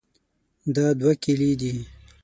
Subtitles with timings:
[0.75, 1.73] دا دوه کیلې دي.